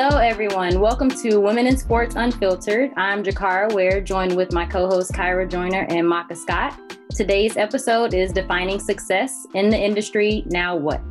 [0.00, 0.78] Hello, everyone.
[0.78, 2.92] Welcome to Women in Sports Unfiltered.
[2.96, 6.78] I'm Jakara Ware, joined with my co hosts Kyra Joyner and Maka Scott.
[7.16, 11.02] Today's episode is Defining Success in the Industry Now What?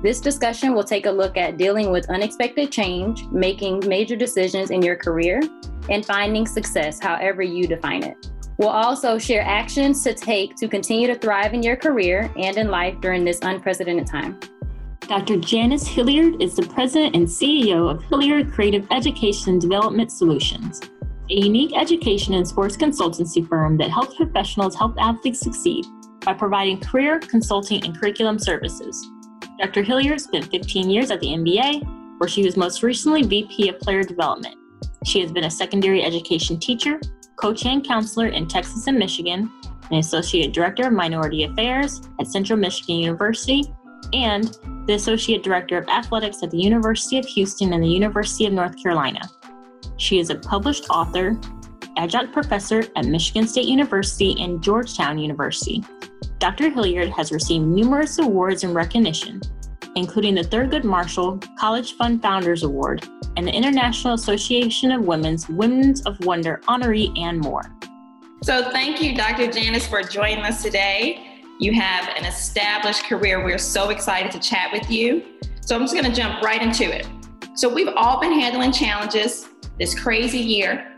[0.00, 4.80] This discussion will take a look at dealing with unexpected change, making major decisions in
[4.80, 5.40] your career,
[5.88, 8.30] and finding success, however you define it.
[8.58, 12.68] We'll also share actions to take to continue to thrive in your career and in
[12.68, 14.38] life during this unprecedented time.
[15.10, 15.38] Dr.
[15.38, 20.80] Janice Hilliard is the president and CEO of Hilliard Creative Education Development Solutions,
[21.28, 25.84] a unique education and sports consultancy firm that helps professionals help athletes succeed
[26.24, 29.04] by providing career, consulting, and curriculum services.
[29.58, 29.82] Dr.
[29.82, 34.04] Hilliard spent 15 years at the NBA, where she was most recently VP of Player
[34.04, 34.54] Development.
[35.04, 37.00] She has been a secondary education teacher,
[37.34, 39.50] coach, and counselor in Texas and Michigan,
[39.90, 43.64] an associate director of minority affairs at Central Michigan University,
[44.12, 48.52] and the Associate Director of Athletics at the University of Houston and the University of
[48.52, 49.20] North Carolina.
[49.96, 51.38] She is a published author,
[51.96, 55.84] adjunct professor at Michigan State University and Georgetown University.
[56.38, 56.70] Dr.
[56.70, 59.40] Hilliard has received numerous awards and recognition,
[59.96, 66.00] including the Thurgood Marshall College Fund Founders Award and the International Association of Women's Women's
[66.02, 67.62] of Wonder honoree and more.
[68.42, 69.52] So, thank you, Dr.
[69.52, 71.29] Janice, for joining us today.
[71.60, 73.44] You have an established career.
[73.44, 75.22] We're so excited to chat with you.
[75.60, 77.06] So I'm just going to jump right into it.
[77.54, 79.46] So we've all been handling challenges
[79.78, 80.90] this crazy year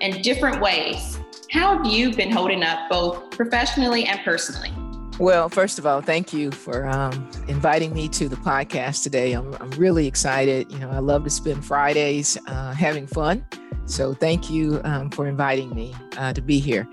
[0.00, 1.20] in different ways.
[1.52, 4.72] How have you been holding up both professionally and personally?
[5.20, 9.34] Well, first of all, thank you for um, inviting me to the podcast today.
[9.34, 10.72] I'm, I'm, really excited.
[10.72, 13.44] You know, I love to spend Fridays uh, having fun
[13.90, 16.88] so thank you um, for inviting me uh, to be here.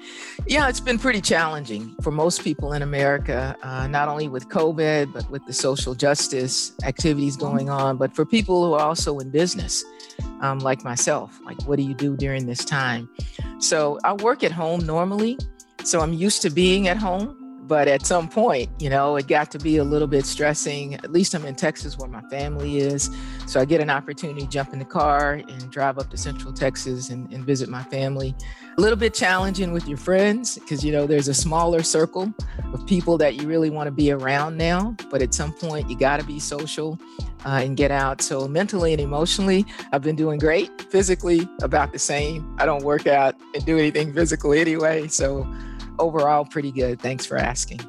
[0.47, 5.13] Yeah, it's been pretty challenging for most people in America, uh, not only with COVID,
[5.13, 9.29] but with the social justice activities going on, but for people who are also in
[9.29, 9.83] business,
[10.41, 11.39] um, like myself.
[11.45, 13.09] Like, what do you do during this time?
[13.59, 15.37] So I work at home normally.
[15.83, 19.51] So I'm used to being at home but at some point, you know, it got
[19.51, 20.95] to be a little bit stressing.
[20.95, 23.09] At least I'm in Texas where my family is.
[23.45, 26.53] So I get an opportunity to jump in the car and drive up to Central
[26.53, 28.35] Texas and, and visit my family.
[28.77, 32.33] A little bit challenging with your friends because, you know, there's a smaller circle
[32.73, 34.95] of people that you really want to be around now.
[35.09, 36.99] But at some point, you got to be social
[37.45, 38.21] uh, and get out.
[38.21, 40.81] So mentally and emotionally, I've been doing great.
[40.91, 42.55] Physically, about the same.
[42.59, 45.07] I don't work out and do anything physical anyway.
[45.07, 45.47] So
[45.99, 46.99] overall pretty good.
[47.01, 47.79] Thanks for asking.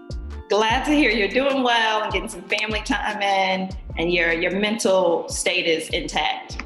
[0.48, 4.58] Glad to hear you're doing well and getting some family time in and your your
[4.58, 6.62] mental state is intact.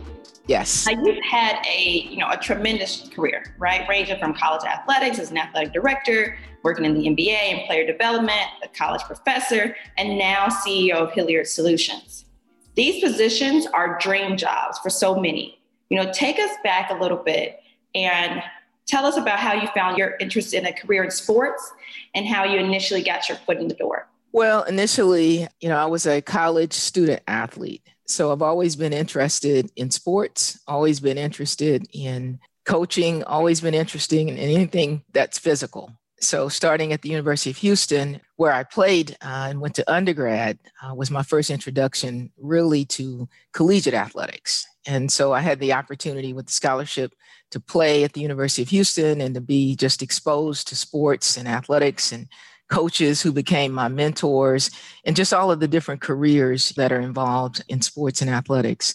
[0.46, 0.86] Yes.
[0.86, 3.88] Now you've had a you know a tremendous career, right?
[3.88, 8.46] Ranging from college athletics as an athletic director, working in the NBA and player development,
[8.62, 12.26] a college professor, and now CEO of Hilliard Solutions.
[12.74, 15.58] These positions are dream jobs for so many.
[15.90, 17.60] You know, take us back a little bit
[17.94, 18.42] and
[18.86, 21.72] Tell us about how you found your interest in a career in sports
[22.14, 24.08] and how you initially got your foot in the door.
[24.32, 27.82] Well, initially, you know, I was a college student athlete.
[28.06, 34.20] So I've always been interested in sports, always been interested in coaching, always been interested
[34.20, 35.92] in anything that's physical.
[36.20, 40.56] So, starting at the University of Houston, where I played uh, and went to undergrad,
[40.80, 44.68] uh, was my first introduction really to collegiate athletics.
[44.86, 47.14] And so I had the opportunity with the scholarship
[47.52, 51.46] to play at the University of Houston and to be just exposed to sports and
[51.46, 52.28] athletics and
[52.68, 54.70] coaches who became my mentors
[55.04, 58.94] and just all of the different careers that are involved in sports and athletics.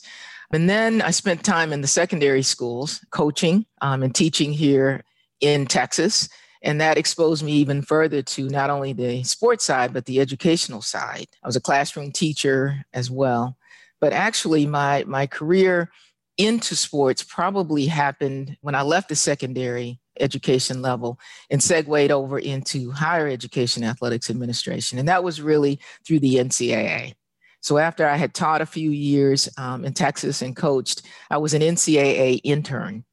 [0.51, 5.03] And then I spent time in the secondary schools coaching um, and teaching here
[5.41, 6.27] in Texas.
[6.63, 10.81] And that exposed me even further to not only the sports side, but the educational
[10.81, 11.27] side.
[11.43, 13.57] I was a classroom teacher as well.
[13.99, 15.91] But actually, my, my career
[16.37, 22.91] into sports probably happened when I left the secondary education level and segued over into
[22.91, 24.99] higher education athletics administration.
[24.99, 27.13] And that was really through the NCAA.
[27.61, 31.53] So after I had taught a few years um, in Texas and coached, I was
[31.53, 33.03] an NCAA intern.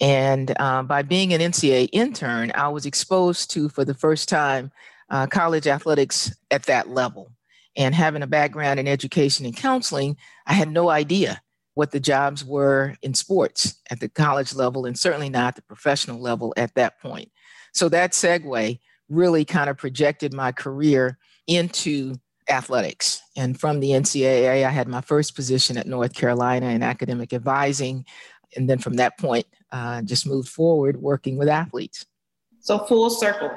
[0.00, 4.70] And uh, by being an NCAA intern, I was exposed to, for the first time,
[5.08, 7.30] uh, college athletics at that level.
[7.76, 11.42] And having a background in education and counseling, I had no idea
[11.74, 16.18] what the jobs were in sports at the college level and certainly not the professional
[16.18, 17.30] level at that point.
[17.74, 18.80] So that segue
[19.10, 22.14] really kind of projected my career into
[22.48, 23.20] athletics.
[23.36, 28.06] And from the NCAA, I had my first position at North Carolina in academic advising.
[28.56, 32.06] And then from that point, uh, just moved forward working with athletes.
[32.60, 33.50] So full circle.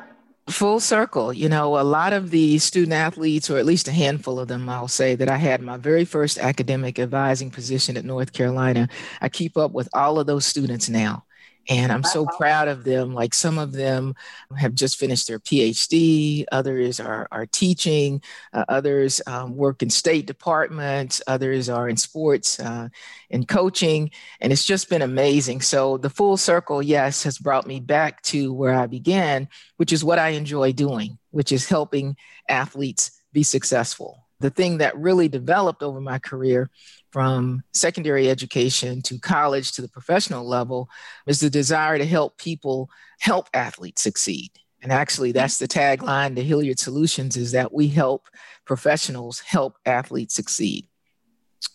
[0.50, 1.32] Full circle.
[1.32, 4.68] You know, a lot of the student athletes, or at least a handful of them,
[4.68, 8.90] I'll say, that I had my very first academic advising position at North Carolina,
[9.22, 11.24] I keep up with all of those students now.
[11.70, 13.14] And I'm so proud of them.
[13.14, 14.16] Like some of them
[14.58, 18.24] have just finished their PhD, others are, are teaching,
[18.54, 22.90] uh, others um, work in state departments, others are in sports uh,
[23.30, 24.10] and coaching.
[24.42, 25.62] And it's just been amazing.
[25.62, 30.04] So the full circle, yes, has brought me back to where I began, which is
[30.04, 32.18] what I enjoy doing, which is helping
[32.48, 34.26] athletes be successful.
[34.40, 36.70] The thing that really developed over my career
[37.12, 40.90] from secondary education to college to the professional level
[41.28, 42.90] is the desire to help people
[43.20, 44.52] help athletes succeed.
[44.82, 48.28] And actually, that's the tagline to Hilliard Solutions is that we help
[48.66, 50.88] professionals help athletes succeed.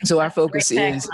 [0.05, 1.08] So our focus is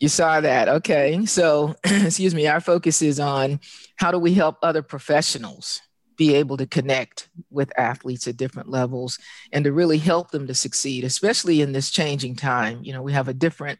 [0.00, 0.68] you saw that.
[0.68, 1.26] Okay.
[1.26, 3.60] So, excuse me, our focus is on
[3.96, 5.82] how do we help other professionals
[6.20, 9.18] be able to connect with athletes at different levels
[9.52, 12.80] and to really help them to succeed, especially in this changing time.
[12.82, 13.78] You know, we have a different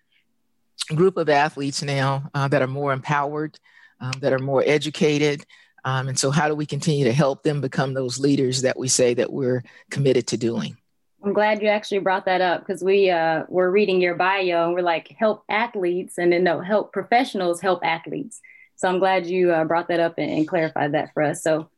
[0.95, 3.61] group of athletes now uh, that are more empowered,
[4.01, 5.45] um, that are more educated.
[5.85, 8.89] Um, and so, how do we continue to help them become those leaders that we
[8.89, 10.79] say that we're committed to doing?
[11.23, 14.73] I'm glad you actually brought that up because we uh, were reading your bio and
[14.73, 18.41] we're like, help athletes, and then no, help professionals help athletes.
[18.77, 21.43] So I'm glad you uh, brought that up and, and clarified that for us.
[21.43, 21.69] So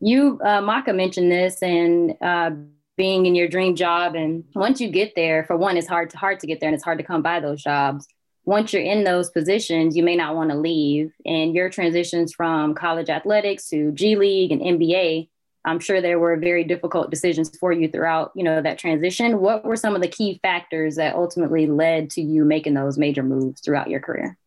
[0.00, 2.50] you, uh, Maka mentioned this and uh,
[2.96, 4.14] being in your dream job.
[4.14, 6.74] And once you get there, for one, it's hard to, hard to get there and
[6.74, 8.06] it's hard to come by those jobs.
[8.44, 11.12] Once you're in those positions, you may not want to leave.
[11.26, 15.28] And your transitions from college athletics to G League and NBA,
[15.64, 19.40] I'm sure there were very difficult decisions for you throughout, you know, that transition.
[19.40, 23.22] What were some of the key factors that ultimately led to you making those major
[23.22, 24.38] moves throughout your career?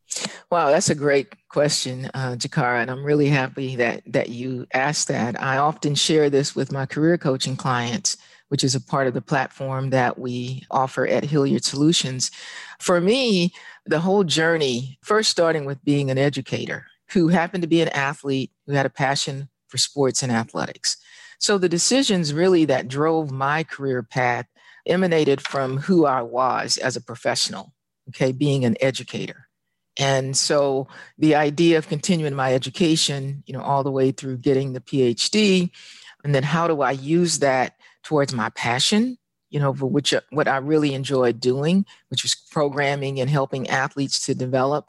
[0.52, 5.08] Wow, that's a great question, uh, Jakara, and I'm really happy that that you asked
[5.08, 5.42] that.
[5.42, 8.18] I often share this with my career coaching clients,
[8.50, 12.32] which is a part of the platform that we offer at Hilliard Solutions.
[12.80, 13.54] For me,
[13.86, 18.52] the whole journey, first starting with being an educator who happened to be an athlete
[18.68, 20.98] who had a passion for sports and athletics.
[21.40, 24.46] So the decisions really that drove my career path
[24.86, 27.74] emanated from who I was as a professional,
[28.10, 29.48] okay, being an educator.
[30.02, 30.88] And so
[31.20, 35.70] the idea of continuing my education, you know, all the way through getting the PhD,
[36.24, 39.20] and then how do I use that towards my passion,
[39.52, 44.26] you know, for which what I really enjoyed doing, which was programming and helping athletes
[44.26, 44.88] to develop,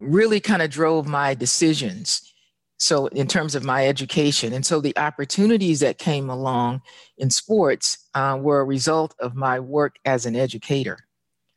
[0.00, 2.32] really kind of drove my decisions.
[2.78, 6.80] So in terms of my education, and so the opportunities that came along
[7.18, 11.00] in sports uh, were a result of my work as an educator.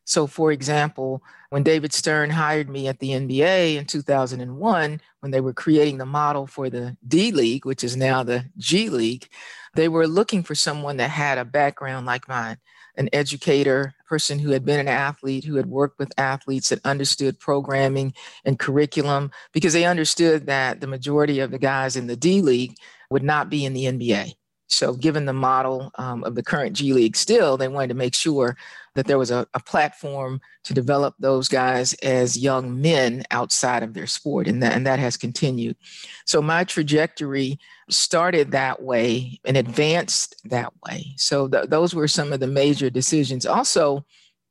[0.04, 5.42] So, for example, when David Stern hired me at the NBA in 2001, when they
[5.42, 9.30] were creating the model for the D League, which is now the G League,
[9.76, 12.58] they were looking for someone that had a background like mine
[12.98, 17.40] an educator, person who had been an athlete, who had worked with athletes, that understood
[17.40, 18.14] programming
[18.44, 22.76] and curriculum, because they understood that the majority of the guys in the D League
[23.10, 24.34] would not be in the NBA.
[24.68, 28.14] So, given the model um, of the current G League still, they wanted to make
[28.14, 28.58] sure
[28.96, 33.94] that there was a, a, platform to develop those guys as young men outside of
[33.94, 34.48] their sport.
[34.48, 35.78] And that, and that has continued.
[36.26, 41.14] So, my trajectory started that way and advanced that way.
[41.16, 43.46] So, th- those were some of the major decisions.
[43.46, 44.06] Also,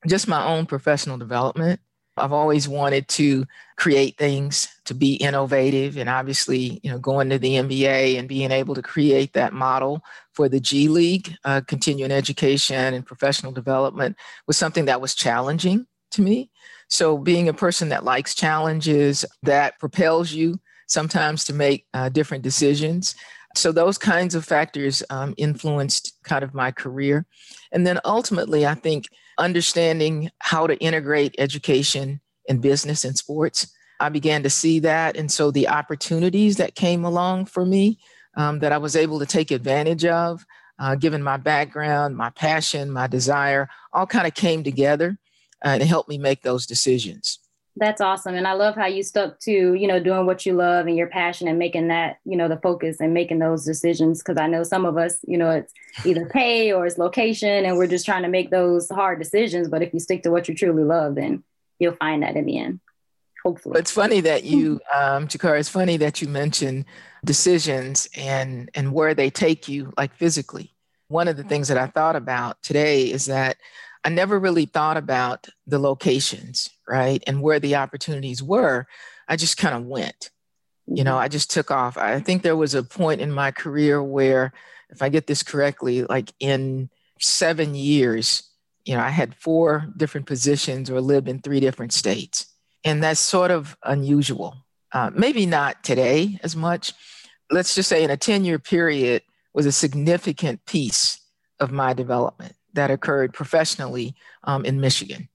[0.07, 1.81] just my own professional development.
[2.17, 3.45] I've always wanted to
[3.77, 8.51] create things, to be innovative, and obviously, you know, going to the NBA and being
[8.51, 14.17] able to create that model for the G League, uh, continuing education and professional development
[14.47, 16.51] was something that was challenging to me.
[16.89, 22.45] So, being a person that likes challenges, that propels you sometimes to make uh, different
[22.45, 23.15] decisions.
[23.57, 27.27] So, those kinds of factors um, influenced kind of my career.
[27.73, 29.07] And then ultimately, I think
[29.39, 33.73] understanding how to integrate education and business and sports.
[34.01, 35.17] I began to see that.
[35.17, 37.99] And so the opportunities that came along for me
[38.37, 40.45] um, that I was able to take advantage of,
[40.79, 45.19] uh, given my background, my passion, my desire, all kind of came together
[45.65, 47.39] uh, and helped me make those decisions.
[47.79, 48.35] That's awesome.
[48.35, 51.09] And I love how you stuck to, you know, doing what you love and your
[51.09, 54.23] passion and making that, you know, the focus and making those decisions.
[54.23, 57.77] Cause I know some of us, you know, it's either pay or it's location and
[57.77, 59.69] we're just trying to make those hard decisions.
[59.69, 61.45] But if you stick to what you truly love, then
[61.79, 62.81] you'll find that in the end.
[63.45, 63.79] Hopefully.
[63.79, 66.87] It's funny that you, um, Jakar, it's funny that you mentioned
[67.25, 70.73] decisions and and where they take you, like physically.
[71.09, 73.59] One of the things that I thought about today is that
[74.07, 77.21] I never really thought about the locations, right?
[77.27, 78.87] And where the opportunities were.
[79.27, 80.31] I just kind of went.
[80.87, 81.25] You know, mm-hmm.
[81.25, 81.99] I just took off.
[81.99, 84.53] I think there was a point in my career where,
[84.91, 88.49] if I get this correctly, like in seven years,
[88.85, 92.47] you know, I had four different positions or lived in three different states.
[92.85, 94.65] And that's sort of unusual.
[94.93, 96.93] Uh, maybe not today as much.
[97.51, 99.23] Let's just say in a 10 year period
[99.53, 101.19] was a significant piece
[101.59, 104.15] of my development that occurred professionally
[104.45, 105.29] um, in Michigan.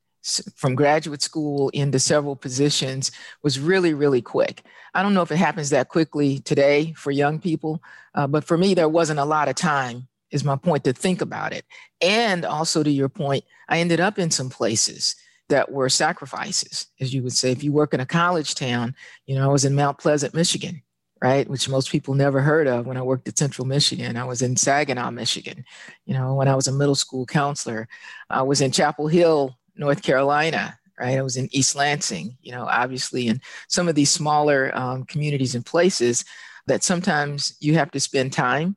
[0.55, 3.11] from graduate school into several positions
[3.43, 4.63] was really, really quick.
[4.93, 7.81] I don't know if it happens that quickly today for young people,
[8.13, 11.21] uh, but for me, there wasn't a lot of time is my point to think
[11.21, 11.65] about it.
[12.01, 15.15] And also to your point, I ended up in some places
[15.49, 17.51] that were sacrifices, as you would say.
[17.51, 18.95] If you work in a college town,
[19.25, 20.81] you know, I was in Mount Pleasant, Michigan,
[21.21, 21.47] right?
[21.47, 24.17] Which most people never heard of when I worked at Central Michigan.
[24.17, 25.63] I was in Saginaw, Michigan.
[26.05, 27.87] You know, when I was a middle school counselor,
[28.29, 31.17] I was in Chapel Hill, North Carolina, right?
[31.17, 35.55] I was in East Lansing, you know, obviously, in some of these smaller um, communities
[35.55, 36.25] and places
[36.67, 38.75] that sometimes you have to spend time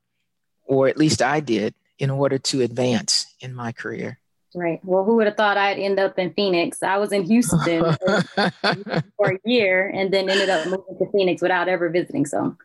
[0.65, 4.19] or at least I did, in order to advance in my career.
[4.55, 4.81] Right.
[4.85, 6.83] Well, who would have thought I'd end up in Phoenix?
[6.83, 7.97] I was in Houston
[9.17, 12.25] for a year and then ended up moving to Phoenix without ever visiting.
[12.25, 12.57] So,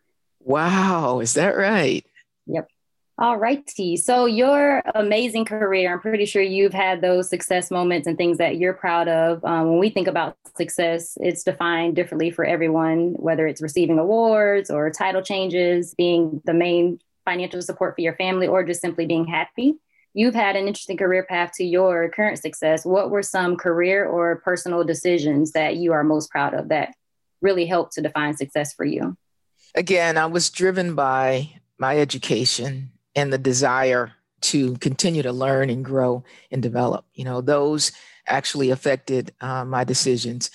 [0.42, 2.06] wow, is that right?
[2.46, 2.70] Yep.
[3.18, 3.98] All righty.
[3.98, 8.58] So, your amazing career, I'm pretty sure you've had those success moments and things that
[8.58, 9.44] you're proud of.
[9.44, 14.70] Um, when we think about success, it's defined differently for everyone, whether it's receiving awards
[14.70, 19.26] or title changes, being the main financial support for your family or just simply being
[19.26, 19.76] happy.
[20.14, 22.86] You've had an interesting career path to your current success.
[22.86, 26.96] What were some career or personal decisions that you are most proud of that
[27.42, 29.16] really helped to define success for you?
[29.76, 35.86] Again, I was driven by my education and the desire to continue to learn and
[35.86, 37.06] grow and develop.
[37.14, 37.92] You know, those
[38.26, 40.50] actually affected uh, my decisions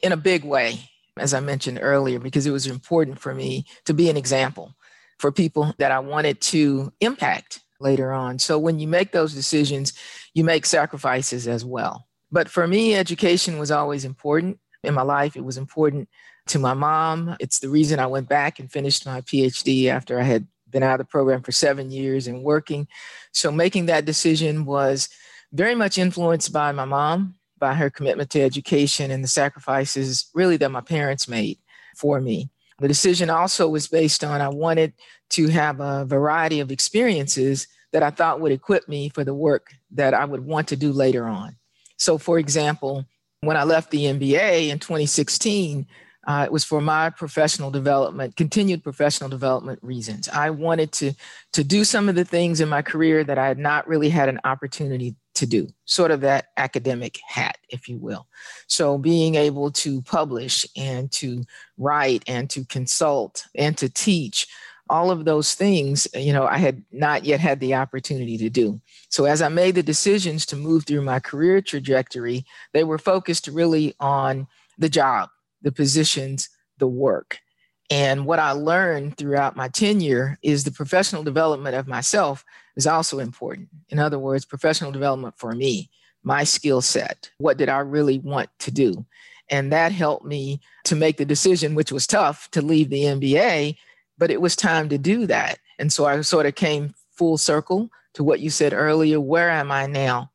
[0.00, 3.94] in a big way, as I mentioned earlier, because it was important for me to
[3.94, 4.74] be an example
[5.18, 8.38] for people that I wanted to impact later on.
[8.38, 9.92] So when you make those decisions,
[10.34, 12.06] you make sacrifices as well.
[12.30, 15.36] But for me, education was always important in my life.
[15.36, 16.08] It was important
[16.48, 17.36] to my mom.
[17.40, 21.00] It's the reason I went back and finished my PhD after I had been out
[21.00, 22.86] of the program for seven years and working.
[23.32, 25.08] So making that decision was
[25.52, 30.56] very much influenced by my mom, by her commitment to education and the sacrifices really
[30.58, 31.58] that my parents made
[31.96, 32.50] for me.
[32.80, 34.94] The decision also was based on I wanted
[35.30, 39.74] to have a variety of experiences that I thought would equip me for the work
[39.92, 41.56] that I would want to do later on.
[41.96, 43.04] So, for example,
[43.42, 45.86] when I left the NBA in 2016,
[46.26, 50.28] uh, it was for my professional development, continued professional development reasons.
[50.28, 51.12] I wanted to,
[51.54, 54.28] to do some of the things in my career that I had not really had
[54.28, 58.28] an opportunity to do, sort of that academic hat, if you will.
[58.68, 61.42] So being able to publish and to
[61.76, 64.46] write and to consult and to teach,
[64.88, 68.80] all of those things, you know, I had not yet had the opportunity to do.
[69.08, 73.46] So as I made the decisions to move through my career trajectory, they were focused
[73.46, 75.28] really on the job,
[75.62, 77.38] the positions, the work.
[77.88, 82.44] And what I learned throughout my tenure is the professional development of myself
[82.80, 83.68] is also important.
[83.90, 85.90] In other words, professional development for me,
[86.22, 87.30] my skill set.
[87.36, 89.04] What did I really want to do?
[89.50, 93.76] And that helped me to make the decision, which was tough to leave the NBA,
[94.16, 95.58] but it was time to do that.
[95.78, 99.20] And so I sort of came full circle to what you said earlier.
[99.20, 100.30] Where am I now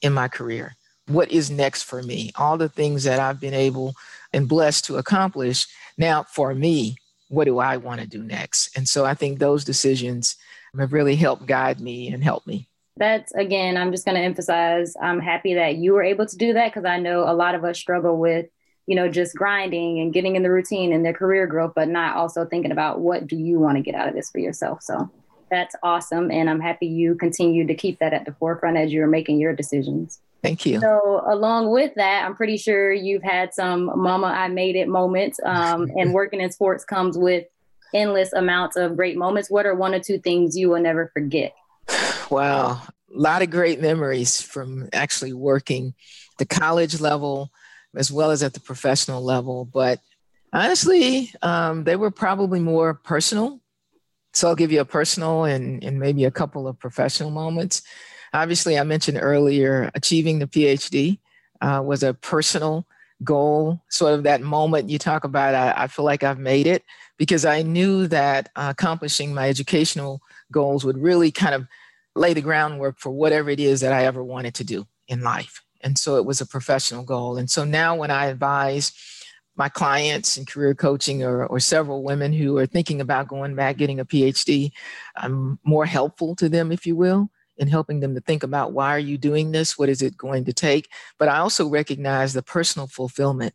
[0.00, 0.74] in my career?
[1.08, 2.30] What is next for me?
[2.36, 3.94] All the things that I've been able
[4.32, 5.66] and blessed to accomplish.
[5.98, 6.96] Now, for me,
[7.28, 8.74] what do I want to do next?
[8.78, 10.36] And so I think those decisions
[10.78, 12.68] have really helped guide me and help me.
[12.96, 16.52] That's again, I'm just going to emphasize I'm happy that you were able to do
[16.52, 18.46] that because I know a lot of us struggle with,
[18.86, 22.16] you know, just grinding and getting in the routine and their career growth, but not
[22.16, 24.82] also thinking about what do you want to get out of this for yourself.
[24.82, 25.10] So
[25.50, 26.30] that's awesome.
[26.30, 29.54] And I'm happy you continue to keep that at the forefront as you're making your
[29.54, 30.20] decisions.
[30.42, 30.80] Thank you.
[30.80, 35.38] So, along with that, I'm pretty sure you've had some mama I made it moments.
[35.44, 37.44] Um, and working in sports comes with
[37.94, 39.50] endless amounts of great moments.
[39.50, 41.54] What are one or two things you will never forget?
[42.30, 42.82] Wow.
[43.14, 45.94] A lot of great memories from actually working
[46.38, 47.50] the college level
[47.94, 49.66] as well as at the professional level.
[49.66, 50.00] But
[50.52, 53.60] honestly, um, they were probably more personal.
[54.32, 57.82] So I'll give you a personal and, and maybe a couple of professional moments.
[58.32, 61.18] Obviously, I mentioned earlier achieving the PhD
[61.60, 62.86] uh, was a personal
[63.24, 65.54] goal, sort of that moment you talk about.
[65.54, 66.84] I, I feel like I've made it
[67.16, 71.66] because I knew that uh, accomplishing my educational goals would really kind of
[72.14, 75.62] lay the groundwork for whatever it is that I ever wanted to do in life.
[75.80, 77.36] And so it was a professional goal.
[77.36, 78.92] And so now when I advise
[79.56, 83.76] my clients in career coaching or, or several women who are thinking about going back,
[83.76, 84.72] getting a PhD,
[85.16, 87.30] I'm more helpful to them, if you will,
[87.62, 89.78] in helping them to think about why are you doing this?
[89.78, 90.88] What is it going to take?
[91.18, 93.54] But I also recognize the personal fulfillment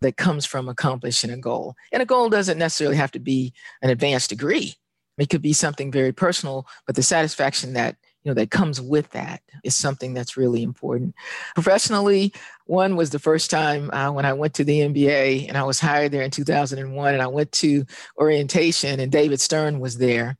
[0.00, 1.74] that comes from accomplishing a goal.
[1.92, 4.76] And a goal doesn't necessarily have to be an advanced degree.
[5.18, 9.10] It could be something very personal, but the satisfaction that you know that comes with
[9.10, 11.14] that is something that's really important.
[11.54, 12.32] Professionally,
[12.66, 15.80] one was the first time uh, when I went to the NBA and I was
[15.80, 17.84] hired there in 2001, and I went to
[18.18, 20.36] orientation, and David Stern was there.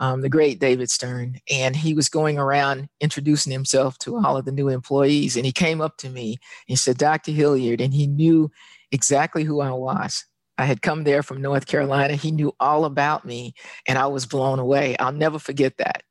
[0.00, 4.44] Um, the great David Stern, and he was going around introducing himself to all of
[4.44, 5.36] the new employees.
[5.36, 6.38] And he came up to me
[6.68, 7.32] and said, Dr.
[7.32, 8.50] Hilliard, and he knew
[8.92, 10.24] exactly who I was.
[10.58, 12.14] I had come there from North Carolina.
[12.14, 13.54] He knew all about me,
[13.86, 14.96] and I was blown away.
[14.98, 16.02] I'll never forget that.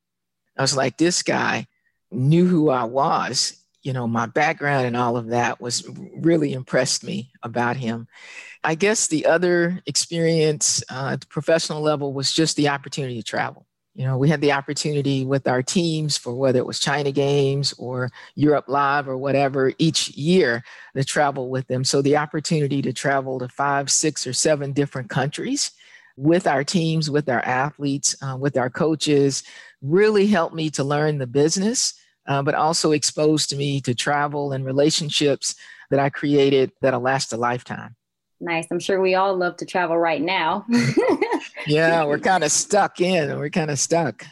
[0.57, 1.67] I was like, this guy
[2.11, 3.61] knew who I was.
[3.83, 8.07] You know, my background and all of that was really impressed me about him.
[8.63, 13.23] I guess the other experience uh, at the professional level was just the opportunity to
[13.23, 13.66] travel
[13.97, 17.73] you know, we had the opportunity with our teams for whether it was China Games
[17.79, 20.63] or Europe Live or whatever each year
[20.95, 21.83] to travel with them.
[21.83, 25.71] So the opportunity to travel to five, six, or seven different countries
[26.15, 29.41] with our teams, with our athletes, uh, with our coaches
[29.81, 31.95] really helped me to learn the business,
[32.27, 35.55] uh, but also exposed me to travel and relationships
[35.89, 37.95] that I created that'll last a lifetime.
[38.39, 38.67] Nice.
[38.69, 40.65] I'm sure we all love to travel right now.
[41.67, 43.37] yeah, we're kind of stuck in.
[43.37, 44.25] We're kind of stuck.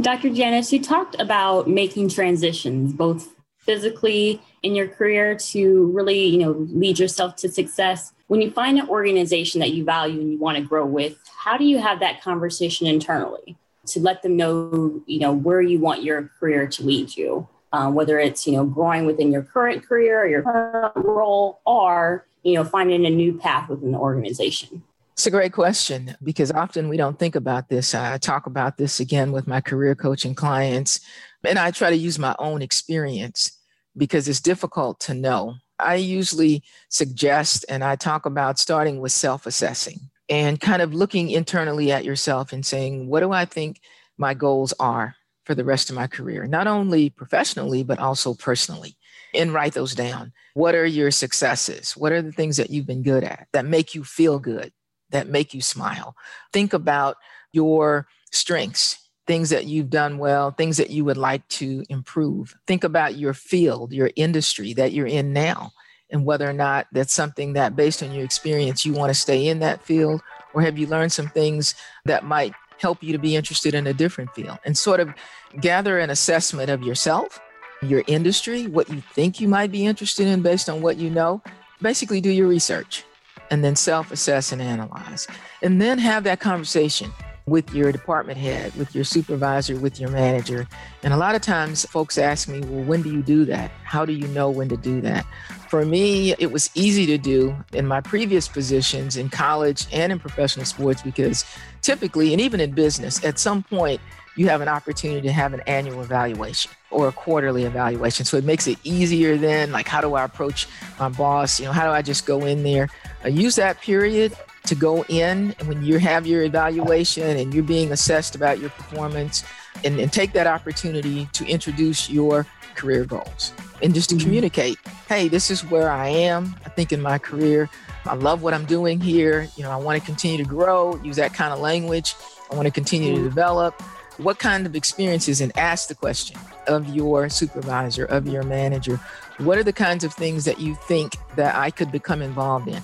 [0.00, 0.30] Dr.
[0.30, 6.50] Janice, you talked about making transitions, both physically in your career to really, you know,
[6.50, 8.12] lead yourself to success.
[8.26, 11.56] When you find an organization that you value and you want to grow with, how
[11.56, 16.02] do you have that conversation internally to let them know, you know, where you want
[16.02, 17.48] your career to lead you?
[17.72, 22.26] Um, whether it's, you know, growing within your current career or your current role or
[22.44, 24.82] you know, finding a new path within the organization?
[25.14, 27.94] It's a great question because often we don't think about this.
[27.94, 31.00] I talk about this again with my career coaching clients,
[31.44, 33.58] and I try to use my own experience
[33.96, 35.54] because it's difficult to know.
[35.78, 41.30] I usually suggest and I talk about starting with self assessing and kind of looking
[41.30, 43.80] internally at yourself and saying, what do I think
[44.16, 48.96] my goals are for the rest of my career, not only professionally, but also personally?
[49.34, 50.32] And write those down.
[50.54, 51.92] What are your successes?
[51.92, 54.72] What are the things that you've been good at that make you feel good,
[55.10, 56.14] that make you smile?
[56.52, 57.16] Think about
[57.52, 62.54] your strengths, things that you've done well, things that you would like to improve.
[62.66, 65.72] Think about your field, your industry that you're in now,
[66.10, 69.48] and whether or not that's something that, based on your experience, you want to stay
[69.48, 70.20] in that field,
[70.52, 73.94] or have you learned some things that might help you to be interested in a
[73.94, 75.12] different field and sort of
[75.60, 77.40] gather an assessment of yourself
[77.82, 81.42] your industry, what you think you might be interested in based on what you know.
[81.82, 83.04] Basically, do your research
[83.50, 85.26] and then self assess and analyze.
[85.62, 87.10] And then have that conversation
[87.46, 90.66] with your department head, with your supervisor, with your manager.
[91.02, 93.70] And a lot of times folks ask me, well, when do you do that?
[93.82, 95.26] How do you know when to do that?
[95.68, 100.18] For me, it was easy to do in my previous positions in college and in
[100.18, 101.44] professional sports because
[101.82, 104.00] typically, and even in business, at some point,
[104.36, 108.24] you have an opportunity to have an annual evaluation or a quarterly evaluation.
[108.24, 109.72] So it makes it easier then.
[109.72, 110.66] Like, how do I approach
[110.98, 111.60] my boss?
[111.60, 112.88] You know, how do I just go in there?
[113.24, 117.62] Uh, use that period to go in and when you have your evaluation and you're
[117.62, 119.44] being assessed about your performance
[119.84, 124.24] and, and take that opportunity to introduce your career goals and just to mm-hmm.
[124.24, 127.68] communicate hey this is where i am i think in my career
[128.06, 131.16] i love what i'm doing here you know i want to continue to grow use
[131.16, 132.16] that kind of language
[132.50, 133.28] i want to continue to mm-hmm.
[133.28, 133.80] develop
[134.18, 139.00] what kind of experiences and ask the question of your supervisor of your manager
[139.38, 142.82] what are the kinds of things that you think that i could become involved in?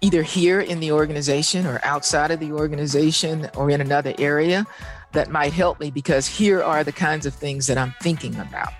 [0.00, 4.66] Either here in the organization or outside of the organization or in another area
[5.12, 8.72] that might help me because here are the kinds of things that i'm thinking about.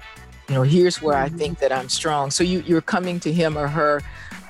[0.48, 1.36] You know here's where i mm-hmm.
[1.36, 2.30] think that i'm strong.
[2.30, 4.00] So you, you're coming to him or her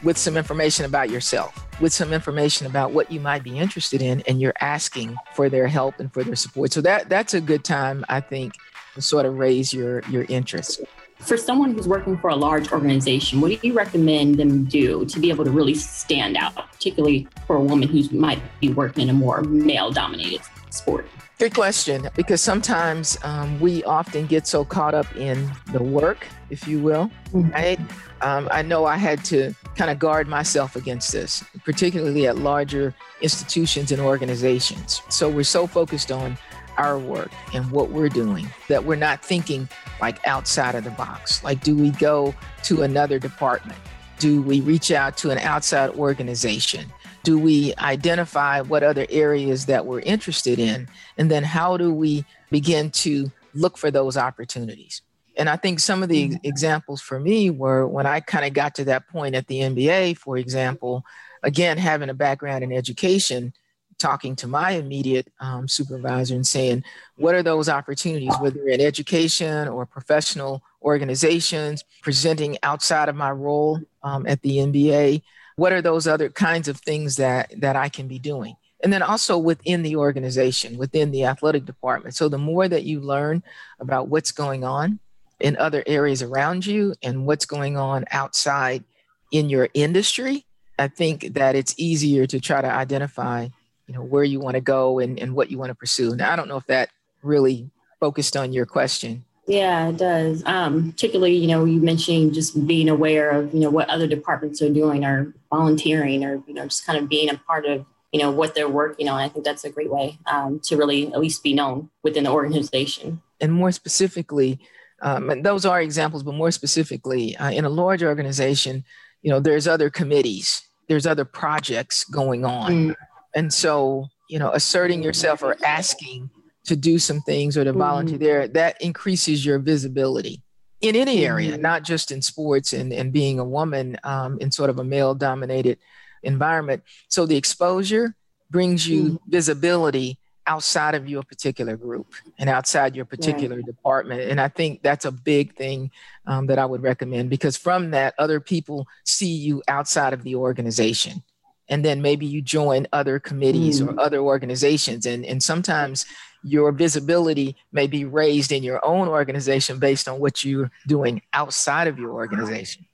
[0.03, 4.21] with some information about yourself with some information about what you might be interested in
[4.27, 6.73] and you're asking for their help and for their support.
[6.73, 8.55] So that that's a good time i think
[8.95, 10.81] to sort of raise your your interest.
[11.19, 15.21] For someone who's working for a large organization what do you recommend them do to
[15.21, 19.11] be able to really stand out particularly for a woman who might be working in
[19.11, 21.07] a more male dominated sport
[21.39, 26.67] Good question, because sometimes um, we often get so caught up in the work, if
[26.67, 27.49] you will, mm-hmm.
[27.51, 27.79] right?
[28.23, 32.93] Um, I know I had to kind of guard myself against this, particularly at larger
[33.21, 35.01] institutions and organizations.
[35.11, 36.37] So we're so focused on
[36.77, 39.69] our work and what we're doing that we're not thinking
[40.01, 41.45] like outside of the box.
[41.45, 43.79] Like, do we go to another department?
[44.19, 46.93] Do we reach out to an outside organization?
[47.29, 50.89] Do we identify what other areas that we're interested in?
[51.19, 55.03] And then how do we begin to look for those opportunities?
[55.37, 58.77] And I think some of the examples for me were when I kind of got
[58.77, 61.05] to that point at the NBA, for example,
[61.43, 63.53] again, having a background in education,
[63.99, 66.83] talking to my immediate um, supervisor and saying,
[67.17, 73.81] what are those opportunities, whether in education or professional organizations, presenting outside of my role
[74.03, 75.21] um, at the NBA?
[75.59, 78.55] What are those other kinds of things that, that I can be doing?
[78.83, 82.15] And then also within the organization, within the athletic department.
[82.15, 83.43] So the more that you learn
[83.81, 85.01] about what's going on
[85.41, 88.85] in other areas around you and what's going on outside
[89.33, 90.47] in your industry,
[90.79, 93.49] I think that it's easier to try to identify
[93.89, 96.33] you know where you want to go and, and what you want to pursue now
[96.33, 96.91] i don't know if that
[97.23, 100.43] really focused on your question yeah it does.
[100.47, 104.63] Um, particularly you know you mentioning just being aware of you know what other departments
[104.63, 108.21] are doing or volunteering or you know just kind of being a part of you
[108.21, 109.21] know what they're working on.
[109.21, 112.31] I think that's a great way um, to really at least be known within the
[112.31, 113.23] organization.
[113.41, 114.61] And more specifically
[115.01, 118.85] um, and those are examples but more specifically uh, in a large organization
[119.23, 122.73] you know there's other committees there's other projects going on.
[122.73, 122.97] Mm.
[123.35, 126.31] And so, you know, asserting yourself or asking
[126.69, 128.25] to do some things or to volunteer mm-hmm.
[128.25, 130.43] there, that increases your visibility
[130.81, 131.63] in any area, mm-hmm.
[131.63, 135.15] not just in sports and, and being a woman um, in sort of a male
[135.15, 135.79] dominated
[136.23, 136.83] environment.
[137.09, 138.15] So the exposure
[138.51, 139.31] brings you mm-hmm.
[139.31, 144.23] visibility outside of your particular group and outside your particular department.
[144.31, 145.91] And I think that's a big thing
[146.27, 150.37] um, that I would recommend because from that, other people see you outside of the
[150.37, 151.23] organization
[151.69, 153.89] and then maybe you join other committees mm.
[153.89, 156.07] or other organizations and, and sometimes
[156.43, 161.89] your visibility may be raised in your own organization based on what you're doing outside
[161.89, 162.85] of your organization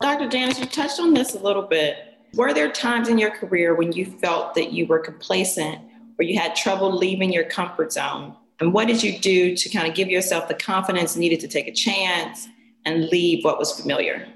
[0.00, 1.96] dr janice you touched on this a little bit
[2.34, 5.78] were there times in your career when you felt that you were complacent
[6.18, 9.88] or you had trouble leaving your comfort zone and what did you do to kind
[9.88, 12.46] of give yourself the confidence needed to take a chance
[12.84, 14.26] and leave what was familiar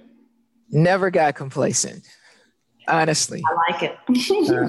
[0.70, 2.04] never got complacent
[2.88, 3.42] honestly.
[3.46, 3.96] I like it.
[4.08, 4.68] Uh,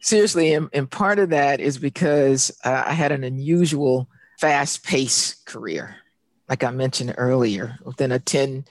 [0.00, 4.08] seriously, and, and, part of that is because uh, I had an unusual
[4.38, 5.96] fast paced career.
[6.48, 8.64] Like I mentioned earlier, within a 10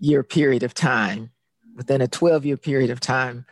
[0.00, 1.30] year period of time,
[1.76, 3.44] within a 12 year period of time,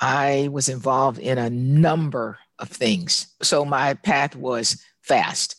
[0.00, 3.28] I was involved in a number of things.
[3.42, 5.56] So my path was fast.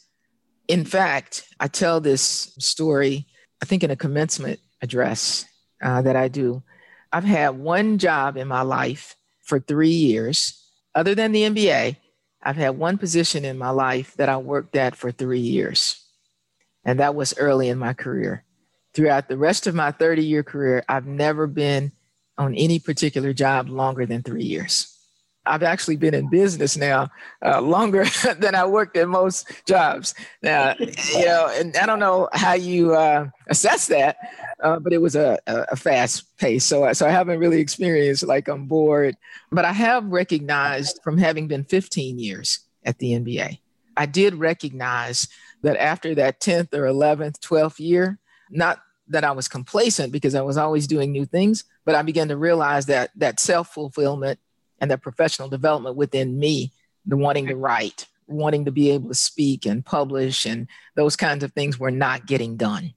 [0.67, 3.27] In fact, I tell this story,
[3.61, 5.45] I think, in a commencement address
[5.81, 6.63] uh, that I do.
[7.11, 10.64] I've had one job in my life for three years.
[10.95, 11.97] Other than the NBA,
[12.41, 16.01] I've had one position in my life that I worked at for three years.
[16.85, 18.43] And that was early in my career.
[18.93, 21.91] Throughout the rest of my 30 year career, I've never been
[22.37, 24.94] on any particular job longer than three years.
[25.45, 27.09] I've actually been in business now
[27.43, 28.05] uh, longer
[28.39, 30.15] than I worked at most jobs.
[30.41, 34.17] Now, you know, and I don't know how you uh, assess that,
[34.61, 36.65] uh, but it was a, a, fast pace.
[36.65, 39.15] So, so I haven't really experienced like I'm bored,
[39.51, 43.59] but I have recognized from having been 15 years at the NBA,
[43.97, 45.27] I did recognize
[45.63, 50.41] that after that 10th or 11th, 12th year, not that I was complacent because I
[50.41, 54.39] was always doing new things, but I began to realize that that self fulfillment
[54.79, 56.71] and that professional development within me,
[57.05, 61.43] the wanting to write, wanting to be able to speak and publish, and those kinds
[61.43, 62.93] of things were not getting done.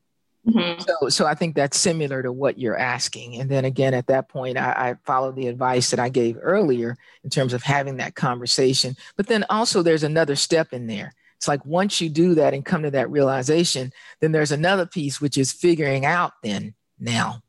[0.46, 0.80] Mm-hmm.
[0.80, 3.36] So, so I think that's similar to what you're asking.
[3.36, 6.96] And then again, at that point, I, I followed the advice that I gave earlier
[7.22, 8.96] in terms of having that conversation.
[9.16, 11.12] But then also, there's another step in there.
[11.36, 15.20] It's like once you do that and come to that realization, then there's another piece,
[15.20, 17.42] which is figuring out then now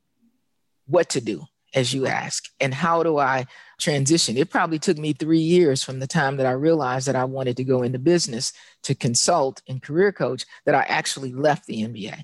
[0.86, 3.46] what to do as you ask and how do i
[3.80, 4.36] transition?
[4.36, 7.58] It probably took me three years from the time that i realized that i wanted
[7.58, 8.52] to go into business
[8.84, 12.24] to consult and career coach that i actually left the nba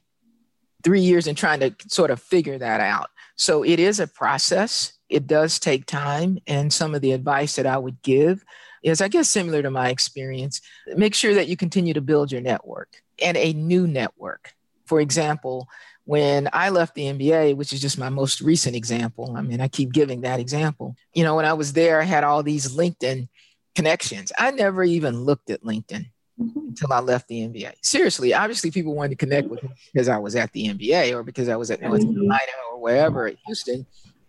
[0.86, 3.10] three years in trying to sort of figure that out.
[3.36, 4.93] So it is a process.
[5.10, 8.45] It does take time and some of the advice that i would give
[8.84, 10.62] is i guess similar to my experience
[10.95, 14.53] make sure that you continue to build your network and a new network.
[14.86, 15.67] For example
[16.05, 19.67] when I left the NBA, which is just my most recent example, I mean, I
[19.67, 20.95] keep giving that example.
[21.13, 23.27] You know, when I was there, I had all these LinkedIn
[23.73, 24.31] connections.
[24.37, 26.05] I never even looked at LinkedIn
[26.39, 26.59] mm-hmm.
[26.59, 27.73] until I left the NBA.
[27.81, 31.23] Seriously, obviously, people wanted to connect with me because I was at the NBA or
[31.23, 32.13] because I was at North mm-hmm.
[32.13, 33.87] Carolina or wherever at Houston.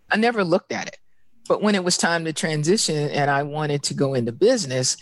[0.09, 0.97] I never looked at it.
[1.47, 4.97] But when it was time to transition and I wanted to go into business,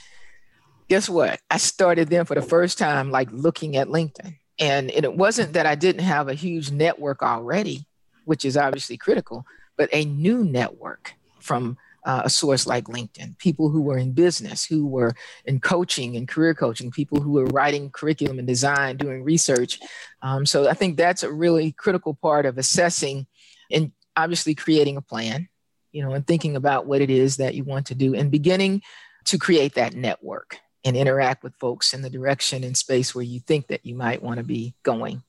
[0.90, 1.40] guess what?
[1.50, 5.66] I started then for the first time, like looking at LinkedIn and, it wasn't that
[5.66, 7.86] I didn't have a huge network already,
[8.26, 9.46] which is obviously critical,
[9.78, 14.64] but a new network from uh, a source like LinkedIn, people who were in business,
[14.64, 15.14] who were
[15.46, 19.80] in coaching and career coaching, people who were writing curriculum and design, doing research.
[20.22, 23.26] Um, so I think that's a really critical part of assessing
[23.72, 25.50] and obviously creating a plan,
[25.92, 28.84] you know, and thinking about what it is that you want to do and beginning
[29.26, 33.40] to create that network and interact with folks in the direction and space where you
[33.40, 35.24] think that you might want to be going.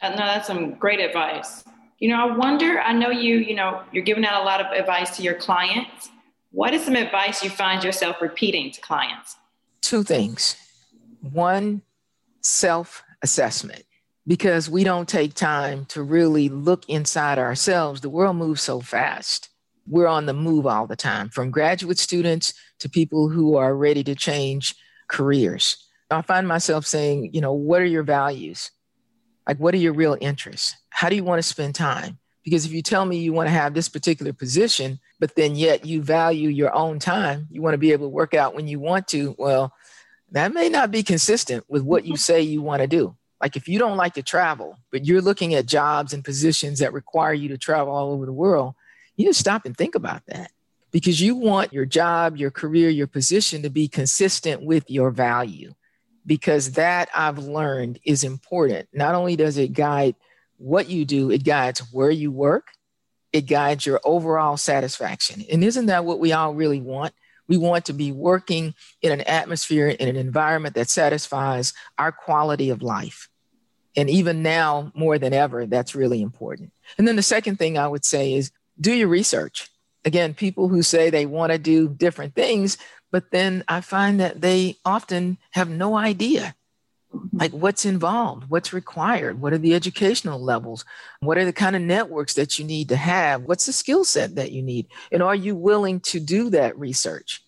[0.00, 1.64] Uh, no, that's some great advice.
[1.98, 4.66] You know, I wonder, I know you, you know, you're giving out a lot of
[4.72, 6.08] advice to your clients.
[6.50, 9.36] What is some advice you find yourself repeating to clients?
[9.82, 10.56] Two things.
[11.20, 11.82] One,
[12.40, 13.84] self assessment,
[14.26, 18.00] because we don't take time to really look inside ourselves.
[18.00, 19.50] The world moves so fast.
[19.86, 24.02] We're on the move all the time, from graduate students to people who are ready
[24.04, 24.74] to change
[25.08, 25.76] careers.
[26.10, 28.70] I find myself saying, you know, what are your values?
[29.46, 30.74] Like, what are your real interests?
[30.90, 32.18] How do you want to spend time?
[32.44, 35.84] Because if you tell me you want to have this particular position, but then yet
[35.84, 38.78] you value your own time, you want to be able to work out when you
[38.78, 39.72] want to, well,
[40.30, 43.16] that may not be consistent with what you say you want to do.
[43.40, 46.92] Like if you don't like to travel, but you're looking at jobs and positions that
[46.92, 48.74] require you to travel all over the world,
[49.16, 50.50] you just stop and think about that
[50.90, 55.72] because you want your job, your career, your position to be consistent with your value
[56.26, 58.88] because that I've learned is important.
[58.92, 60.16] Not only does it guide
[60.58, 62.68] what you do, it guides where you work,
[63.32, 65.44] it guides your overall satisfaction.
[65.50, 67.14] And isn't that what we all really want?
[67.48, 72.70] We want to be working in an atmosphere, in an environment that satisfies our quality
[72.70, 73.28] of life.
[73.94, 76.72] And even now, more than ever, that's really important.
[76.98, 79.68] And then the second thing I would say is do your research.
[80.06, 82.78] Again, people who say they want to do different things,
[83.12, 86.54] but then I find that they often have no idea
[87.32, 90.84] like what's involved, what's required, what are the educational levels,
[91.20, 94.34] what are the kind of networks that you need to have, what's the skill set
[94.34, 97.42] that you need, and are you willing to do that research?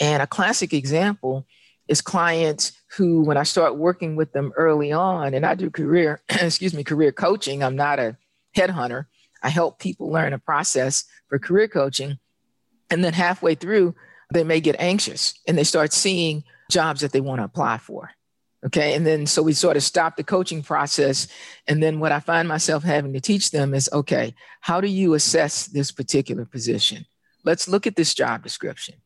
[0.00, 1.46] And a classic example
[1.88, 6.20] is clients who, when I start working with them early on, and I do career,
[6.28, 8.16] excuse me, career coaching, I'm not a
[8.56, 9.06] headhunter.
[9.42, 12.18] I help people learn a process for career coaching.
[12.90, 13.94] And then halfway through,
[14.32, 18.10] they may get anxious and they start seeing jobs that they want to apply for.
[18.66, 18.94] Okay.
[18.94, 21.28] And then so we sort of stop the coaching process.
[21.68, 25.14] And then what I find myself having to teach them is okay, how do you
[25.14, 27.06] assess this particular position?
[27.44, 28.96] Let's look at this job description.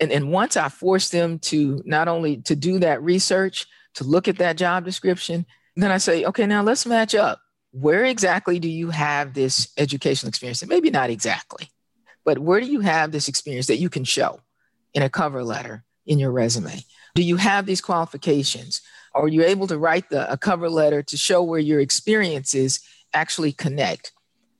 [0.00, 4.28] And, and once I force them to not only to do that research, to look
[4.28, 7.40] at that job description, then I say, okay, now let's match up.
[7.72, 10.62] Where exactly do you have this educational experience?
[10.62, 11.68] And maybe not exactly,
[12.24, 14.40] but where do you have this experience that you can show?
[14.94, 16.84] in a cover letter in your resume?
[17.14, 18.80] Do you have these qualifications?
[19.14, 22.80] Are you able to write the, a cover letter to show where your experiences
[23.12, 24.12] actually connect?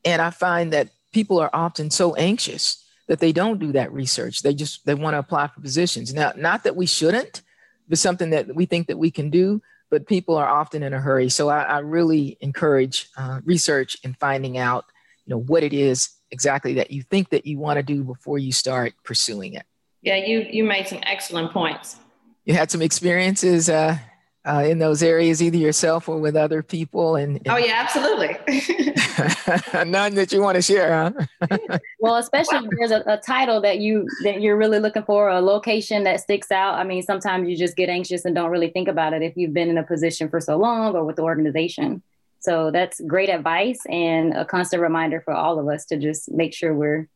[0.04, 4.42] And I find that people are often so anxious that they don't do that research.
[4.42, 6.14] They just they want to apply for positions.
[6.14, 7.42] Now, not that we shouldn't,
[7.88, 9.62] but something that we think that we can do.
[9.90, 11.28] But people are often in a hurry.
[11.28, 14.84] So I, I really encourage uh, research and finding out,
[15.26, 18.38] you know, what it is exactly that you think that you want to do before
[18.38, 19.64] you start pursuing it.
[20.02, 21.96] Yeah, you you made some excellent points.
[22.44, 23.98] You had some experiences uh,
[24.46, 28.36] uh, in those areas, either yourself or with other people, and, and oh yeah, absolutely.
[29.86, 31.12] none that you want to share,
[31.48, 31.78] huh?
[32.00, 35.40] well, especially if there's a, a, title that you that you're really looking for, a
[35.40, 36.74] location that sticks out.
[36.74, 39.52] I mean, sometimes you just get anxious and don't really think about it if you've
[39.52, 42.02] been in a position for so long or with the organization.
[42.38, 46.54] So that's great advice and a constant reminder for all of us to just make
[46.54, 47.08] sure we're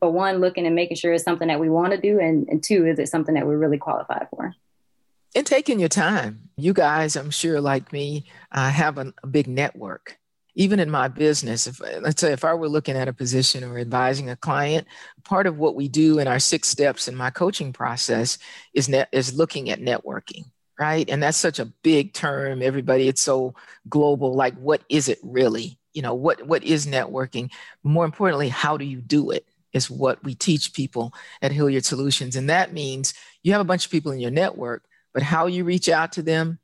[0.00, 2.62] for one, looking and making sure it's something that we want to do, and, and
[2.62, 4.54] two, is it something that we're really qualified for?
[5.34, 6.48] And taking your time.
[6.56, 10.18] You guys, I'm sure, like me, uh, have a, a big network.
[10.54, 13.76] Even in my business, if let's say if I were looking at a position or
[13.76, 14.86] advising a client,
[15.24, 18.38] part of what we do in our six steps in my coaching process
[18.72, 20.44] is net, is looking at networking
[20.78, 21.08] right?
[21.08, 22.62] And that's such a big term.
[22.62, 23.54] Everybody, it's so
[23.88, 24.34] global.
[24.34, 25.78] Like, what is it really?
[25.92, 27.50] You know, what what is networking?
[27.82, 29.46] More importantly, how do you do it?
[29.72, 32.36] is what we teach people at Hilliard Solutions.
[32.36, 34.84] And that means you have a bunch of people in your network,
[35.14, 36.58] but how you reach out to them,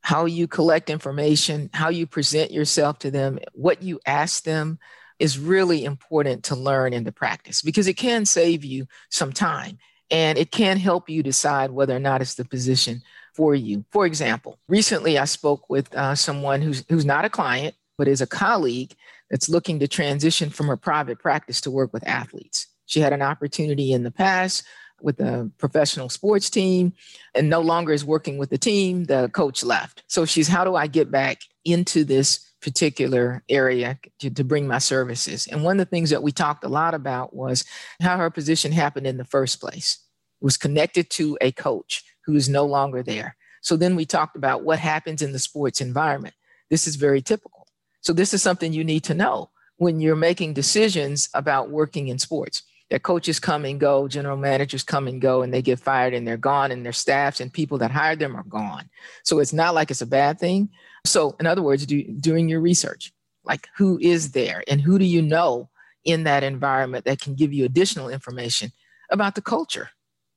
[0.00, 4.78] how you collect information, how you present yourself to them, what you ask them
[5.18, 9.78] is really important to learn and to practice because it can save you some time
[10.10, 13.02] and it can help you decide whether or not it's the position
[13.34, 13.84] for you.
[13.90, 18.20] For example, recently I spoke with uh, someone who's, who's not a client, but is
[18.20, 18.94] a colleague
[19.30, 22.68] that's looking to transition from her private practice to work with athletes.
[22.86, 24.64] She had an opportunity in the past
[25.00, 26.92] with a professional sports team
[27.34, 29.04] and no longer is working with the team.
[29.04, 30.02] The coach left.
[30.06, 34.78] So she's, how do I get back into this particular area to, to, bring my
[34.78, 35.46] services.
[35.46, 37.64] And one of the things that we talked a lot about was
[38.00, 39.98] how her position happened in the first place.
[40.40, 43.36] It was connected to a coach who is no longer there.
[43.60, 46.34] So then we talked about what happens in the sports environment.
[46.68, 47.68] This is very typical.
[48.00, 52.18] So this is something you need to know when you're making decisions about working in
[52.18, 52.62] sports.
[52.90, 56.26] That coaches come and go, general managers come and go, and they get fired and
[56.26, 58.88] they're gone, and their staffs and people that hired them are gone.
[59.24, 60.68] So it's not like it's a bad thing.
[61.04, 63.12] So, in other words, do, doing your research,
[63.44, 65.68] like who is there and who do you know
[66.04, 68.70] in that environment that can give you additional information
[69.10, 69.90] about the culture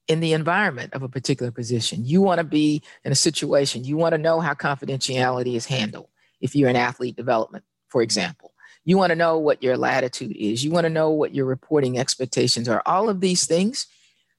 [0.08, 2.04] in the environment of a particular position.
[2.04, 6.10] You want to be in a situation, you want to know how confidentiality is handled
[6.42, 8.49] if you're in athlete development, for example.
[8.90, 10.66] You want to know what your latitude is.
[10.66, 12.82] You want to know what your reporting expectations are.
[12.88, 13.86] All of these things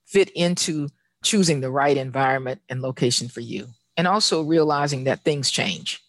[0.06, 0.88] fit into
[1.22, 3.68] choosing the right environment and location for you.
[3.96, 6.02] And also realizing that things change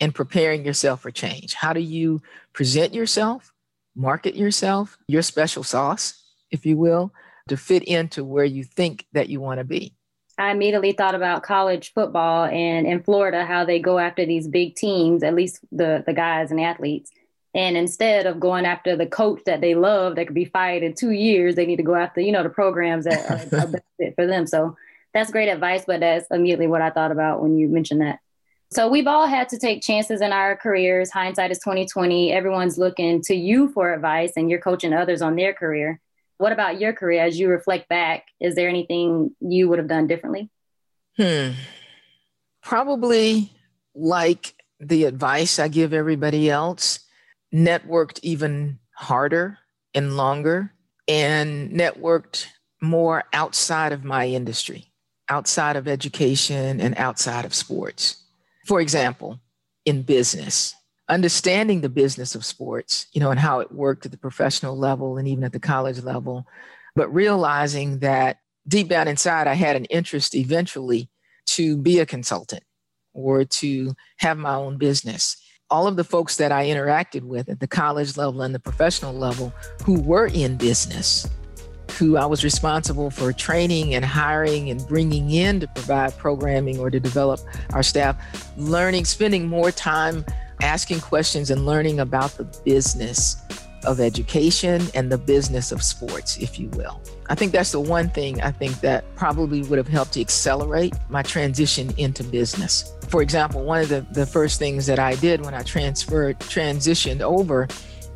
[0.00, 1.54] and preparing yourself for change.
[1.54, 2.20] How do you
[2.52, 3.52] present yourself,
[3.94, 7.12] market yourself, your special sauce, if you will,
[7.46, 9.94] to fit into where you think that you want to be?
[10.36, 14.74] I immediately thought about college football and in Florida, how they go after these big
[14.74, 17.12] teams, at least the, the guys and athletes,
[17.58, 20.94] and instead of going after the coach that they love that could be fired in
[20.94, 23.66] two years, they need to go after, you know, the programs that are, are
[23.98, 24.46] benefit for them.
[24.46, 24.76] So
[25.12, 28.20] that's great advice, but that's immediately what I thought about when you mentioned that.
[28.70, 31.10] So we've all had to take chances in our careers.
[31.10, 32.32] Hindsight is 2020.
[32.32, 36.00] Everyone's looking to you for advice and you're coaching others on their career.
[36.36, 38.26] What about your career as you reflect back?
[38.38, 40.48] Is there anything you would have done differently?
[41.16, 41.54] Hmm.
[42.62, 43.50] Probably
[43.96, 47.00] like the advice I give everybody else
[47.52, 49.58] networked even harder
[49.94, 50.72] and longer
[51.06, 52.46] and networked
[52.82, 54.92] more outside of my industry,
[55.28, 58.22] outside of education and outside of sports.
[58.66, 59.40] For example,
[59.84, 60.74] in business,
[61.08, 65.16] understanding the business of sports, you know, and how it worked at the professional level
[65.16, 66.46] and even at the college level,
[66.94, 71.08] but realizing that deep down inside, I had an interest eventually
[71.46, 72.62] to be a consultant
[73.14, 75.36] or to have my own business
[75.70, 79.12] all of the folks that I interacted with at the college level and the professional
[79.12, 79.52] level
[79.84, 81.28] who were in business,
[81.98, 86.90] who I was responsible for training and hiring and bringing in to provide programming or
[86.90, 87.40] to develop
[87.72, 88.16] our staff,
[88.56, 90.24] learning, spending more time
[90.62, 93.36] asking questions and learning about the business
[93.84, 97.00] of education and the business of sports, if you will.
[97.30, 100.94] I think that's the one thing I think that probably would have helped to accelerate
[101.08, 105.44] my transition into business for example, one of the, the first things that I did
[105.44, 107.66] when I transferred, transitioned over,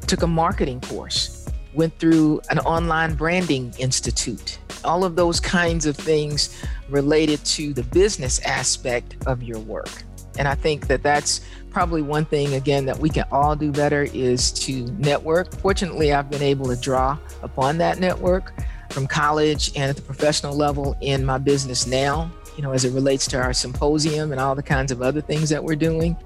[0.06, 5.96] took a marketing course, went through an online branding institute, all of those kinds of
[5.96, 10.04] things related to the business aspect of your work.
[10.38, 11.40] And I think that that's
[11.70, 15.54] probably one thing, again, that we can all do better is to network.
[15.56, 18.52] Fortunately, I've been able to draw upon that network
[18.90, 22.92] from college and at the professional level in my business now you know, as it
[22.92, 26.16] relates to our symposium and all the kinds of other things that we're doing.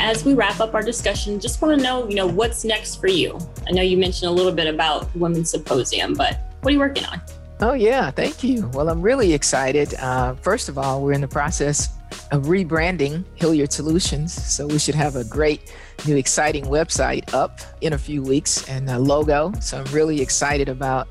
[0.00, 3.08] As we wrap up our discussion, just want to know, you know, what's next for
[3.08, 3.38] you?
[3.66, 7.04] I know you mentioned a little bit about Women's Symposium, but what are you working
[7.06, 7.20] on?
[7.60, 8.68] Oh, yeah, thank you.
[8.68, 9.94] Well, I'm really excited.
[9.94, 11.88] Uh, first of all, we're in the process
[12.30, 14.32] of rebranding Hilliard Solutions.
[14.32, 15.74] So we should have a great
[16.06, 19.52] new exciting website up in a few weeks and a logo.
[19.60, 21.08] So I'm really excited about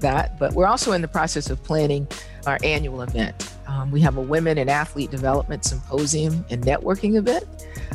[0.00, 0.38] that.
[0.38, 2.06] But we're also in the process of planning
[2.46, 3.52] our annual event.
[3.66, 7.44] Um, we have a Women and Athlete Development Symposium and Networking event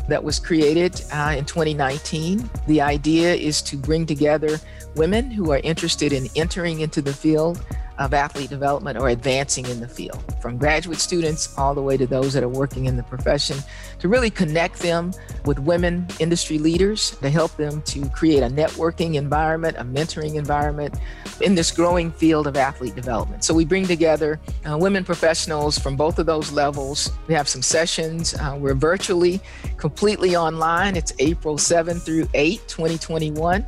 [0.08, 2.50] that was created uh, in 2019.
[2.68, 4.60] The idea is to bring together
[4.96, 7.66] women who are interested in entering into the field
[8.02, 12.08] of athlete development or advancing in the field, from graduate students all the way to
[12.08, 13.58] those that are working in the profession,
[14.00, 15.14] to really connect them
[15.46, 20.96] with women industry leaders to help them to create a networking environment, a mentoring environment
[21.42, 23.44] in this growing field of athlete development.
[23.44, 27.12] So we bring together uh, women professionals from both of those levels.
[27.28, 28.34] We have some sessions.
[28.34, 29.40] Uh, we're virtually
[29.78, 30.96] completely online.
[30.96, 33.66] It's April 7 through 8, 2021.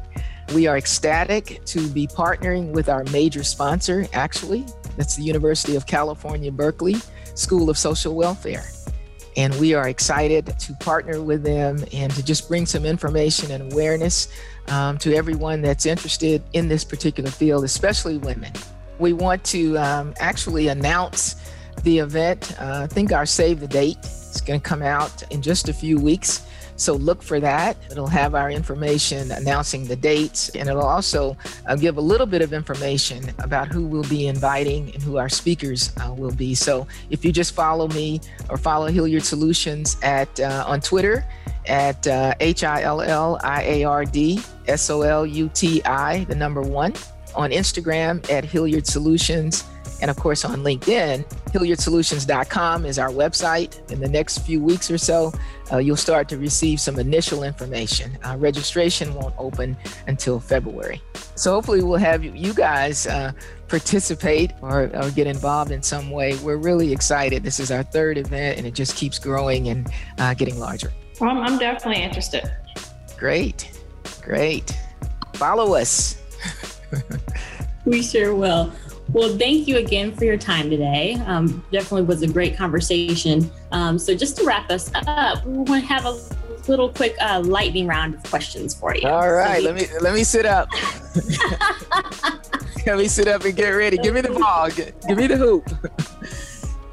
[0.53, 4.65] We are ecstatic to be partnering with our major sponsor, actually.
[4.97, 6.95] That's the University of California, Berkeley
[7.35, 8.63] School of Social Welfare.
[9.35, 13.73] And we are excited to partner with them and to just bring some information and
[13.73, 14.27] awareness
[14.67, 18.53] um, to everyone that's interested in this particular field, especially women.
[18.99, 21.35] We want to um, actually announce
[21.81, 22.55] the event.
[22.61, 25.73] Uh, I think our save the date is going to come out in just a
[25.73, 26.45] few weeks.
[26.76, 27.78] So look for that.
[27.91, 32.41] It'll have our information announcing the dates, and it'll also uh, give a little bit
[32.41, 36.55] of information about who we'll be inviting and who our speakers uh, will be.
[36.55, 41.26] So if you just follow me or follow Hilliard Solutions at uh, on Twitter
[41.65, 45.84] at uh, H I L L I A R D S O L U T
[45.84, 46.93] I, the number one,
[47.36, 49.63] on Instagram at Hilliard Solutions
[50.03, 53.89] and of course, on LinkedIn, HilliardSolutions.com is our website.
[53.89, 55.31] In the next few weeks or so,
[55.71, 58.17] uh, you'll start to receive some initial information.
[58.21, 59.77] Uh, registration won't open
[60.07, 61.01] until February.
[61.35, 63.31] So hopefully, we'll have you, guys uh,
[63.69, 66.35] participate or, or, get involved in some way.
[66.39, 67.41] We're really excited.
[67.41, 70.91] This is our third event, and it just keeps growing and uh, getting larger.
[71.21, 72.51] Well, I'm, I'm definitely interested.
[73.17, 73.71] Great,
[74.21, 74.77] great.
[75.35, 76.21] Follow us.
[77.85, 78.69] we sure will.
[79.09, 81.15] Well, thank you again for your time today.
[81.25, 83.51] Um, definitely was a great conversation.
[83.71, 86.17] Um, so, just to wrap us up, we want to have a
[86.67, 89.07] little quick uh, lightning round of questions for you.
[89.07, 90.69] All right, so let me let me sit up.
[92.85, 93.97] let me sit up and get ready.
[93.97, 94.69] Give me the ball.
[94.69, 95.69] Give, give me the hoop.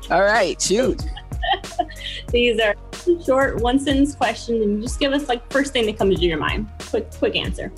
[0.11, 1.03] All right, shoot.
[2.33, 2.75] These are
[3.25, 6.39] short one sentence questions, and just give us like first thing that comes to your
[6.39, 6.69] mind.
[6.91, 7.73] Quick, quick answer.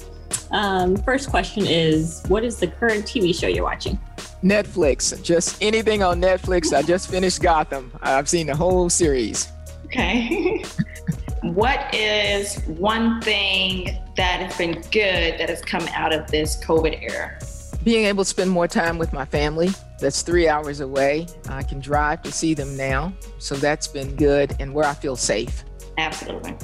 [0.51, 3.99] Um, first question is What is the current TV show you're watching?
[4.43, 5.21] Netflix.
[5.23, 6.73] Just anything on Netflix.
[6.77, 7.93] I just finished Gotham.
[8.03, 9.49] I've seen the whole series.
[9.87, 10.65] Okay.
[11.43, 17.03] what is one thing that has been good that has come out of this COVID
[17.03, 17.39] era?
[17.85, 19.71] Being able to spend more time with my family.
[19.99, 21.27] That's three hours away.
[21.49, 23.13] I can drive to see them now.
[23.39, 25.65] So that's been good and where I feel safe.
[25.99, 26.57] Absolutely.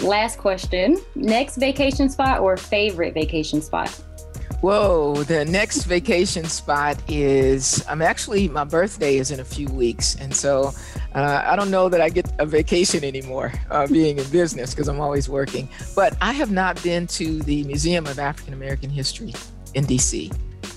[0.00, 0.98] Last question.
[1.14, 3.98] Next vacation spot or favorite vacation spot?
[4.60, 10.16] Whoa, the next vacation spot is I'm actually, my birthday is in a few weeks.
[10.16, 10.72] And so
[11.14, 14.88] uh, I don't know that I get a vacation anymore uh, being in business because
[14.88, 15.66] I'm always working.
[15.96, 19.32] But I have not been to the Museum of African American History
[19.72, 20.30] in DC.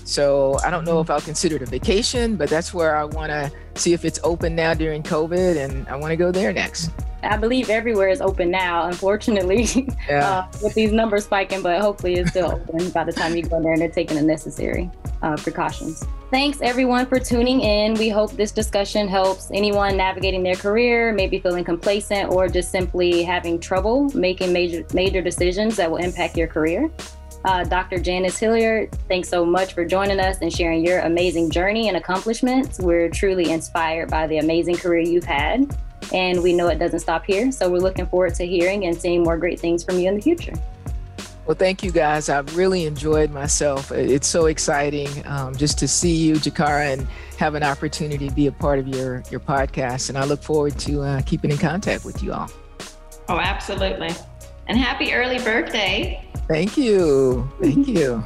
[0.04, 3.30] So I don't know if I'll consider it a vacation, but that's where I want
[3.30, 6.90] to see if it's open now during COVID and I want to go there next.
[7.22, 9.66] I believe everywhere is open now, unfortunately,
[10.08, 10.28] yeah.
[10.28, 13.62] uh, with these numbers spiking, but hopefully it's still open by the time you go
[13.62, 14.90] there and they're taking the necessary
[15.22, 16.04] uh, precautions.
[16.30, 17.94] Thanks everyone for tuning in.
[17.94, 23.22] We hope this discussion helps anyone navigating their career, maybe feeling complacent or just simply
[23.22, 26.90] having trouble making major major decisions that will impact your career.
[27.44, 27.98] Uh, Dr.
[27.98, 32.78] Janice Hilliard, thanks so much for joining us and sharing your amazing journey and accomplishments.
[32.78, 35.76] We're truly inspired by the amazing career you've had.
[36.12, 37.52] And we know it doesn't stop here.
[37.52, 40.22] So we're looking forward to hearing and seeing more great things from you in the
[40.22, 40.54] future.
[41.46, 42.30] Well, thank you guys.
[42.30, 43.92] I've really enjoyed myself.
[43.92, 47.06] It's so exciting um, just to see you, Jakara, and
[47.38, 50.08] have an opportunity to be a part of your, your podcast.
[50.08, 52.50] And I look forward to uh, keeping in contact with you all.
[53.28, 54.10] Oh, absolutely.
[54.66, 56.24] And happy early birthday.
[56.48, 57.50] Thank you.
[57.60, 58.24] Thank you.